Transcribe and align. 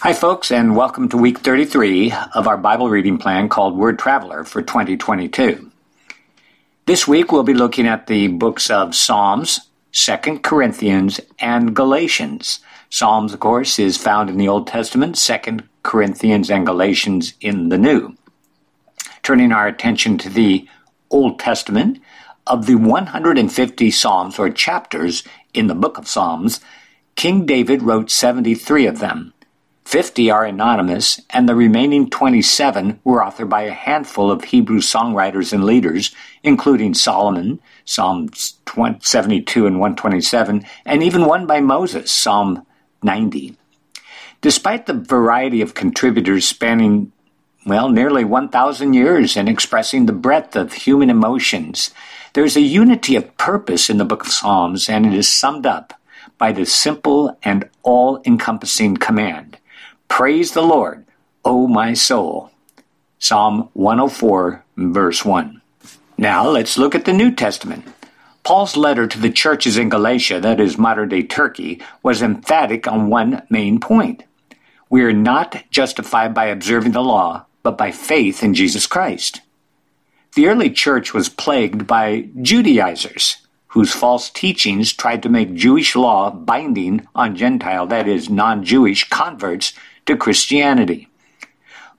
Hi, 0.00 0.12
folks, 0.12 0.50
and 0.50 0.76
welcome 0.76 1.08
to 1.08 1.16
week 1.16 1.38
33 1.38 2.12
of 2.34 2.46
our 2.46 2.58
Bible 2.58 2.90
reading 2.90 3.16
plan 3.16 3.48
called 3.48 3.78
Word 3.78 3.98
Traveler 3.98 4.44
for 4.44 4.60
2022. 4.60 5.72
This 6.84 7.08
week 7.08 7.32
we'll 7.32 7.44
be 7.44 7.54
looking 7.54 7.86
at 7.86 8.06
the 8.06 8.28
books 8.28 8.68
of 8.68 8.94
Psalms, 8.94 9.70
2 9.92 10.40
Corinthians, 10.40 11.18
and 11.38 11.74
Galatians. 11.74 12.60
Psalms, 12.90 13.32
of 13.32 13.40
course, 13.40 13.78
is 13.78 13.96
found 13.96 14.28
in 14.28 14.36
the 14.36 14.48
Old 14.48 14.66
Testament, 14.66 15.16
2 15.16 15.60
Corinthians 15.82 16.50
and 16.50 16.66
Galatians 16.66 17.32
in 17.40 17.70
the 17.70 17.78
New. 17.78 18.14
Turning 19.22 19.50
our 19.50 19.66
attention 19.66 20.18
to 20.18 20.28
the 20.28 20.68
Old 21.10 21.38
Testament, 21.38 22.00
of 22.46 22.66
the 22.66 22.74
150 22.74 23.90
Psalms 23.90 24.38
or 24.38 24.50
chapters 24.50 25.24
in 25.54 25.68
the 25.68 25.74
book 25.74 25.96
of 25.96 26.06
Psalms, 26.06 26.60
King 27.14 27.46
David 27.46 27.82
wrote 27.82 28.10
73 28.10 28.86
of 28.86 28.98
them. 28.98 29.32
50 29.86 30.32
are 30.32 30.44
anonymous, 30.44 31.20
and 31.30 31.48
the 31.48 31.54
remaining 31.54 32.10
27 32.10 32.98
were 33.04 33.20
authored 33.20 33.48
by 33.48 33.62
a 33.62 33.70
handful 33.70 34.32
of 34.32 34.42
Hebrew 34.42 34.80
songwriters 34.80 35.52
and 35.52 35.62
leaders, 35.62 36.12
including 36.42 36.92
Solomon, 36.92 37.60
Psalms 37.84 38.58
72 39.00 39.64
and 39.64 39.78
127, 39.78 40.66
and 40.84 41.02
even 41.04 41.24
one 41.24 41.46
by 41.46 41.60
Moses, 41.60 42.10
Psalm 42.10 42.66
90. 43.04 43.56
Despite 44.40 44.86
the 44.86 44.94
variety 44.94 45.62
of 45.62 45.74
contributors 45.74 46.48
spanning, 46.48 47.12
well, 47.64 47.88
nearly 47.88 48.24
1,000 48.24 48.92
years 48.92 49.36
and 49.36 49.48
expressing 49.48 50.06
the 50.06 50.12
breadth 50.12 50.56
of 50.56 50.72
human 50.72 51.10
emotions, 51.10 51.92
there 52.32 52.44
is 52.44 52.56
a 52.56 52.60
unity 52.60 53.14
of 53.14 53.36
purpose 53.38 53.88
in 53.88 53.98
the 53.98 54.04
book 54.04 54.26
of 54.26 54.32
Psalms, 54.32 54.88
and 54.88 55.06
it 55.06 55.14
is 55.14 55.32
summed 55.32 55.64
up 55.64 55.94
by 56.38 56.50
the 56.50 56.66
simple 56.66 57.38
and 57.44 57.70
all 57.84 58.20
encompassing 58.26 58.96
command 58.96 59.58
Praise 60.08 60.52
the 60.52 60.62
Lord, 60.62 61.04
O 61.44 61.66
my 61.66 61.92
soul. 61.92 62.50
Psalm 63.18 63.68
104, 63.74 64.64
verse 64.76 65.24
1. 65.24 65.60
Now 66.16 66.48
let's 66.48 66.78
look 66.78 66.94
at 66.94 67.04
the 67.04 67.12
New 67.12 67.30
Testament. 67.34 67.84
Paul's 68.42 68.76
letter 68.76 69.06
to 69.06 69.18
the 69.18 69.30
churches 69.30 69.76
in 69.76 69.88
Galatia, 69.88 70.40
that 70.40 70.60
is 70.60 70.78
modern 70.78 71.08
day 71.08 71.22
Turkey, 71.22 71.82
was 72.02 72.22
emphatic 72.22 72.86
on 72.86 73.10
one 73.10 73.42
main 73.50 73.80
point. 73.80 74.24
We 74.88 75.02
are 75.02 75.12
not 75.12 75.64
justified 75.70 76.32
by 76.32 76.46
observing 76.46 76.92
the 76.92 77.02
law, 77.02 77.46
but 77.62 77.76
by 77.76 77.90
faith 77.90 78.42
in 78.42 78.54
Jesus 78.54 78.86
Christ. 78.86 79.40
The 80.36 80.46
early 80.46 80.70
church 80.70 81.12
was 81.12 81.28
plagued 81.28 81.86
by 81.86 82.28
Judaizers, 82.40 83.38
whose 83.68 83.92
false 83.92 84.30
teachings 84.30 84.92
tried 84.92 85.22
to 85.24 85.28
make 85.28 85.54
Jewish 85.54 85.96
law 85.96 86.30
binding 86.30 87.06
on 87.14 87.36
Gentile, 87.36 87.86
that 87.88 88.06
is, 88.06 88.30
non 88.30 88.62
Jewish 88.62 89.08
converts 89.08 89.72
to 90.06 90.16
Christianity. 90.16 91.08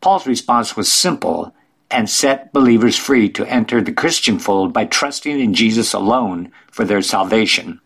Paul's 0.00 0.26
response 0.26 0.76
was 0.76 0.92
simple 0.92 1.54
and 1.90 2.08
set 2.10 2.52
believers 2.52 2.98
free 2.98 3.28
to 3.30 3.46
enter 3.46 3.80
the 3.80 3.92
Christian 3.92 4.38
fold 4.38 4.72
by 4.72 4.84
trusting 4.84 5.38
in 5.38 5.54
Jesus 5.54 5.92
alone 5.92 6.50
for 6.70 6.84
their 6.84 7.02
salvation. 7.02 7.80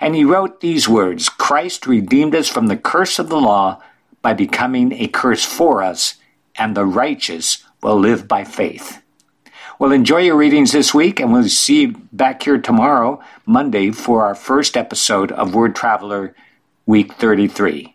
And 0.00 0.14
he 0.14 0.24
wrote 0.24 0.60
these 0.60 0.88
words 0.88 1.28
Christ 1.28 1.86
redeemed 1.86 2.34
us 2.34 2.48
from 2.48 2.66
the 2.66 2.76
curse 2.76 3.18
of 3.18 3.28
the 3.28 3.40
law 3.40 3.82
by 4.22 4.34
becoming 4.34 4.92
a 4.92 5.08
curse 5.08 5.44
for 5.44 5.82
us, 5.82 6.16
and 6.56 6.76
the 6.76 6.84
righteous 6.84 7.64
will 7.82 7.98
live 7.98 8.26
by 8.26 8.44
faith. 8.44 9.00
Well, 9.78 9.92
enjoy 9.92 10.22
your 10.22 10.36
readings 10.36 10.72
this 10.72 10.92
week, 10.92 11.20
and 11.20 11.32
we'll 11.32 11.48
see 11.48 11.82
you 11.82 11.92
back 12.12 12.42
here 12.42 12.58
tomorrow, 12.58 13.22
Monday, 13.46 13.92
for 13.92 14.24
our 14.24 14.34
first 14.34 14.76
episode 14.76 15.30
of 15.30 15.54
Word 15.54 15.76
Traveler, 15.76 16.34
Week 16.84 17.12
33. 17.14 17.94